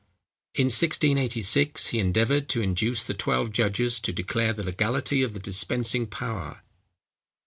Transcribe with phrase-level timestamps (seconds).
[0.55, 5.39] In 1686, he endeavoured to induce the twelve judges to declare the legality of the
[5.39, 6.63] dispensing power.